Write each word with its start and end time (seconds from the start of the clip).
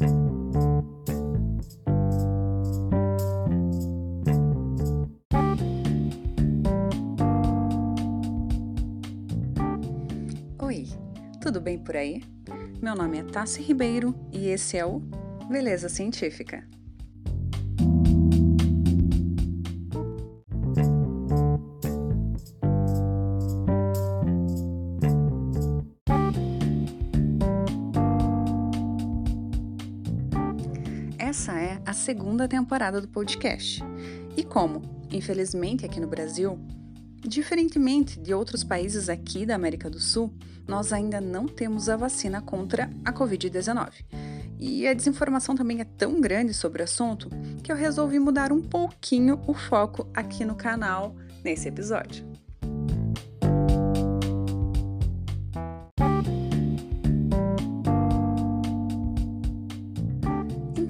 Oi, 0.00 0.06
tudo 11.40 11.60
bem 11.60 11.78
por 11.78 11.96
aí? 11.96 12.22
Meu 12.80 12.94
nome 12.94 13.18
é 13.18 13.22
Tassi 13.24 13.60
Ribeiro 13.60 14.14
e 14.32 14.48
esse 14.48 14.78
é 14.78 14.86
o 14.86 15.00
Beleza 15.50 15.90
Científica. 15.90 16.66
Essa 31.30 31.52
é 31.52 31.80
a 31.86 31.92
segunda 31.92 32.48
temporada 32.48 33.00
do 33.00 33.06
podcast. 33.06 33.80
E 34.36 34.42
como, 34.42 34.82
infelizmente 35.12 35.86
aqui 35.86 36.00
no 36.00 36.08
Brasil, 36.08 36.58
diferentemente 37.20 38.18
de 38.18 38.34
outros 38.34 38.64
países 38.64 39.08
aqui 39.08 39.46
da 39.46 39.54
América 39.54 39.88
do 39.88 40.00
Sul, 40.00 40.34
nós 40.66 40.92
ainda 40.92 41.20
não 41.20 41.46
temos 41.46 41.88
a 41.88 41.96
vacina 41.96 42.42
contra 42.42 42.90
a 43.04 43.12
Covid-19. 43.12 43.92
E 44.58 44.88
a 44.88 44.92
desinformação 44.92 45.54
também 45.54 45.80
é 45.80 45.84
tão 45.84 46.20
grande 46.20 46.52
sobre 46.52 46.82
o 46.82 46.84
assunto 46.84 47.30
que 47.62 47.70
eu 47.70 47.76
resolvi 47.76 48.18
mudar 48.18 48.50
um 48.50 48.60
pouquinho 48.60 49.40
o 49.46 49.54
foco 49.54 50.08
aqui 50.12 50.44
no 50.44 50.56
canal 50.56 51.14
nesse 51.44 51.68
episódio. 51.68 52.26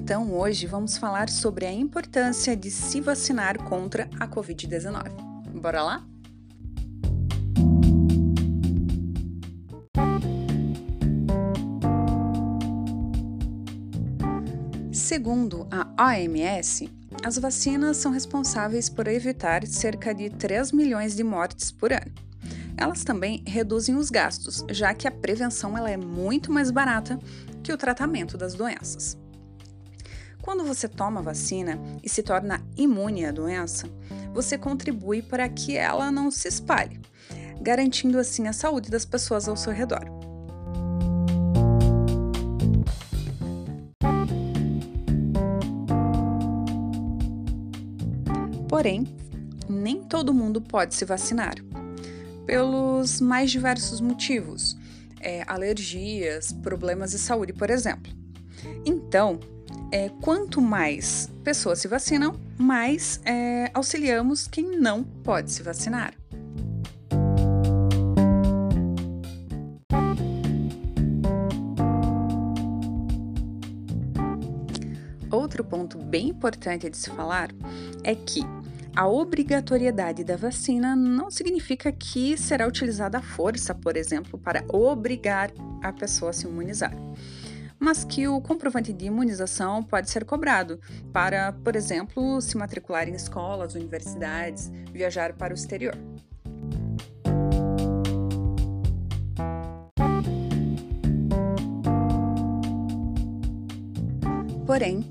Então, 0.03 0.33
hoje 0.33 0.65
vamos 0.65 0.97
falar 0.97 1.29
sobre 1.29 1.63
a 1.63 1.71
importância 1.71 2.55
de 2.57 2.71
se 2.71 2.99
vacinar 2.99 3.61
contra 3.63 4.09
a 4.19 4.27
Covid-19. 4.27 5.61
Bora 5.61 5.83
lá? 5.83 6.03
Segundo 14.91 15.67
a 15.69 16.09
OMS, 16.09 16.89
as 17.23 17.37
vacinas 17.37 17.97
são 17.97 18.11
responsáveis 18.11 18.89
por 18.89 19.07
evitar 19.07 19.67
cerca 19.67 20.15
de 20.15 20.31
3 20.31 20.71
milhões 20.71 21.15
de 21.15 21.23
mortes 21.23 21.71
por 21.71 21.93
ano. 21.93 22.11
Elas 22.75 23.03
também 23.03 23.43
reduzem 23.45 23.95
os 23.95 24.09
gastos, 24.09 24.65
já 24.71 24.95
que 24.95 25.07
a 25.07 25.11
prevenção 25.11 25.77
ela 25.77 25.91
é 25.91 25.97
muito 25.97 26.51
mais 26.51 26.71
barata 26.71 27.19
que 27.61 27.71
o 27.71 27.77
tratamento 27.77 28.35
das 28.35 28.55
doenças. 28.55 29.20
Quando 30.41 30.63
você 30.63 30.87
toma 30.87 31.21
vacina 31.21 31.79
e 32.03 32.09
se 32.09 32.23
torna 32.23 32.65
imune 32.75 33.25
à 33.25 33.31
doença, 33.31 33.87
você 34.33 34.57
contribui 34.57 35.21
para 35.21 35.47
que 35.47 35.77
ela 35.77 36.11
não 36.11 36.31
se 36.31 36.47
espalhe, 36.47 36.99
garantindo 37.61 38.17
assim 38.17 38.47
a 38.47 38.53
saúde 38.53 38.89
das 38.89 39.05
pessoas 39.05 39.47
ao 39.47 39.55
seu 39.55 39.71
redor. 39.71 40.03
Porém, 48.67 49.05
nem 49.69 50.01
todo 50.01 50.33
mundo 50.33 50.59
pode 50.59 50.95
se 50.95 51.05
vacinar, 51.05 51.53
pelos 52.47 53.21
mais 53.21 53.51
diversos 53.51 54.01
motivos, 54.01 54.75
é, 55.19 55.43
alergias, 55.45 56.51
problemas 56.51 57.11
de 57.11 57.19
saúde, 57.19 57.53
por 57.53 57.69
exemplo. 57.69 58.11
Então, 58.85 59.39
é, 59.91 60.09
quanto 60.21 60.61
mais 60.61 61.29
pessoas 61.43 61.79
se 61.79 61.87
vacinam, 61.87 62.39
mais 62.57 63.19
é, 63.25 63.69
auxiliamos 63.73 64.47
quem 64.47 64.79
não 64.79 65.03
pode 65.03 65.51
se 65.51 65.61
vacinar. 65.61 66.13
Outro 75.29 75.63
ponto 75.63 75.97
bem 75.97 76.29
importante 76.29 76.89
de 76.89 76.97
se 76.97 77.09
falar 77.09 77.49
é 78.03 78.15
que 78.15 78.41
a 78.95 79.07
obrigatoriedade 79.07 80.23
da 80.23 80.35
vacina 80.35 80.95
não 80.95 81.31
significa 81.31 81.91
que 81.91 82.37
será 82.37 82.67
utilizada 82.67 83.17
a 83.17 83.21
força, 83.21 83.73
por 83.73 83.95
exemplo, 83.95 84.37
para 84.37 84.63
obrigar 84.67 85.51
a 85.81 85.93
pessoa 85.93 86.31
a 86.31 86.33
se 86.33 86.45
imunizar 86.45 86.93
mas 87.81 88.03
que 88.03 88.27
o 88.27 88.39
comprovante 88.39 88.93
de 88.93 89.05
imunização 89.05 89.81
pode 89.81 90.07
ser 90.11 90.23
cobrado 90.23 90.79
para, 91.11 91.51
por 91.51 91.75
exemplo, 91.75 92.39
se 92.39 92.55
matricular 92.55 93.09
em 93.09 93.15
escolas, 93.15 93.73
universidades, 93.73 94.71
viajar 94.93 95.33
para 95.33 95.51
o 95.51 95.55
exterior. 95.55 95.97
Porém, 104.67 105.03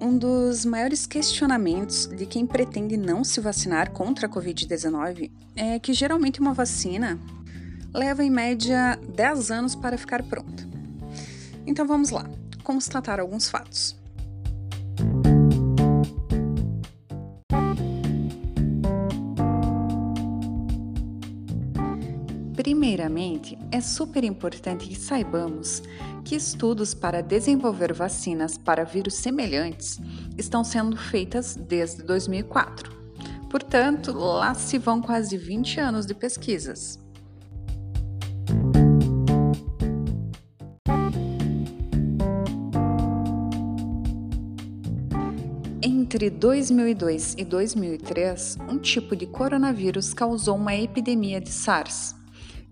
um 0.00 0.16
dos 0.16 0.64
maiores 0.64 1.06
questionamentos 1.06 2.06
de 2.06 2.24
quem 2.24 2.46
pretende 2.46 2.96
não 2.96 3.22
se 3.22 3.40
vacinar 3.40 3.90
contra 3.90 4.26
a 4.26 4.30
Covid-19 4.30 5.30
é 5.54 5.78
que 5.78 5.92
geralmente 5.92 6.40
uma 6.40 6.54
vacina 6.54 7.18
leva 7.92 8.24
em 8.24 8.30
média 8.30 8.98
10 9.14 9.50
anos 9.50 9.74
para 9.74 9.98
ficar 9.98 10.22
pronta. 10.22 10.73
Então 11.66 11.86
vamos 11.86 12.10
lá, 12.10 12.28
constatar 12.62 13.20
alguns 13.20 13.48
fatos. 13.48 13.96
Primeiramente, 22.54 23.58
é 23.70 23.80
super 23.80 24.24
importante 24.24 24.88
que 24.88 24.94
saibamos 24.94 25.82
que 26.24 26.34
estudos 26.34 26.94
para 26.94 27.22
desenvolver 27.22 27.92
vacinas 27.92 28.56
para 28.56 28.84
vírus 28.84 29.16
semelhantes 29.16 30.00
estão 30.38 30.64
sendo 30.64 30.96
feitas 30.96 31.56
desde 31.56 32.02
2004. 32.02 32.90
Portanto, 33.50 34.12
lá 34.12 34.54
se 34.54 34.78
vão 34.78 35.02
quase 35.02 35.36
20 35.36 35.78
anos 35.78 36.06
de 36.06 36.14
pesquisas. 36.14 37.03
Entre 45.86 46.30
2002 46.30 47.34
e 47.36 47.44
2003, 47.44 48.56
um 48.70 48.78
tipo 48.78 49.14
de 49.14 49.26
coronavírus 49.26 50.14
causou 50.14 50.56
uma 50.56 50.74
epidemia 50.74 51.38
de 51.38 51.50
SARS. 51.50 52.16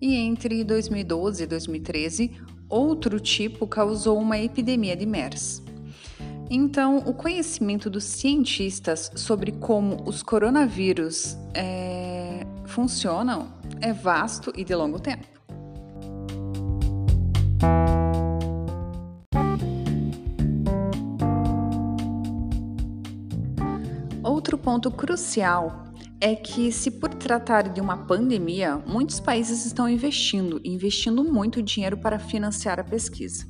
E 0.00 0.15
entre 0.15 0.65
2012 0.65 1.43
e 1.43 1.47
2013, 1.47 2.31
outro 2.71 3.21
tipo 3.21 3.67
causou 3.67 4.19
uma 4.19 4.39
epidemia 4.39 4.97
de 4.97 5.05
MERS. 5.05 5.62
Então, 6.49 7.03
o 7.05 7.12
conhecimento 7.12 7.91
dos 7.91 8.05
cientistas 8.05 9.11
sobre 9.15 9.53
como 9.53 10.09
os 10.09 10.23
coronavírus 10.23 11.37
é, 11.53 12.47
funcionam 12.65 13.53
é 13.83 13.93
vasto 13.93 14.55
e 14.56 14.65
de 14.65 14.75
longo 14.75 14.99
tempo. 14.99 15.42
Outro 24.53 24.65
ponto 24.67 24.91
crucial 24.91 25.85
é 26.21 26.37
que, 26.37 26.71
se 26.71 26.91
por 26.91 27.15
tratar 27.15 27.71
de 27.71 27.81
uma 27.81 27.97
pandemia, 27.97 28.77
muitos 28.87 29.19
países 29.19 29.65
estão 29.65 29.89
investindo, 29.89 30.61
investindo 30.63 31.25
muito 31.25 31.63
dinheiro 31.63 31.97
para 31.97 32.19
financiar 32.19 32.79
a 32.79 32.85
pesquisa. 32.85 33.47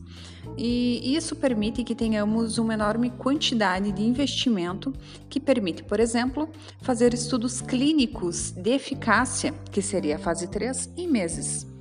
E 0.56 1.16
isso 1.16 1.34
permite 1.34 1.82
que 1.82 1.96
tenhamos 1.96 2.56
uma 2.56 2.74
enorme 2.74 3.10
quantidade 3.10 3.90
de 3.90 4.04
investimento 4.04 4.92
que 5.28 5.40
permite, 5.40 5.82
por 5.82 5.98
exemplo, 5.98 6.48
fazer 6.82 7.12
estudos 7.12 7.60
clínicos 7.60 8.52
de 8.52 8.70
eficácia, 8.70 9.52
que 9.72 9.82
seria 9.82 10.14
a 10.14 10.20
fase 10.20 10.46
3, 10.46 10.92
em 10.96 11.08
meses. 11.08 11.71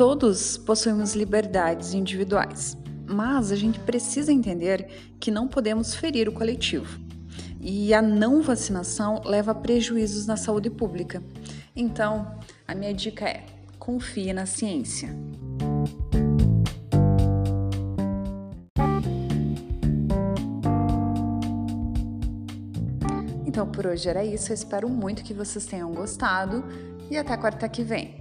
Todos 0.00 0.56
possuímos 0.56 1.14
liberdades 1.14 1.92
individuais, 1.92 2.74
mas 3.06 3.52
a 3.52 3.54
gente 3.54 3.78
precisa 3.80 4.32
entender 4.32 5.12
que 5.20 5.30
não 5.30 5.46
podemos 5.46 5.94
ferir 5.94 6.26
o 6.26 6.32
coletivo. 6.32 6.98
E 7.60 7.92
a 7.92 8.00
não 8.00 8.40
vacinação 8.40 9.20
leva 9.26 9.50
a 9.50 9.54
prejuízos 9.54 10.24
na 10.24 10.38
saúde 10.38 10.70
pública. 10.70 11.22
Então, 11.76 12.34
a 12.66 12.74
minha 12.74 12.94
dica 12.94 13.28
é: 13.28 13.44
confie 13.78 14.32
na 14.32 14.46
ciência. 14.46 15.14
Então 23.44 23.66
por 23.66 23.86
hoje 23.86 24.08
era 24.08 24.24
isso, 24.24 24.50
eu 24.50 24.54
espero 24.54 24.88
muito 24.88 25.22
que 25.22 25.34
vocês 25.34 25.66
tenham 25.66 25.92
gostado 25.92 26.64
e 27.10 27.18
até 27.18 27.36
quarta 27.36 27.68
que 27.68 27.82
vem. 27.82 28.19